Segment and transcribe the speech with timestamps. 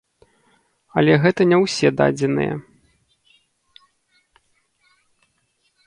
[1.01, 2.53] Але гэта не ўсе дадзеныя.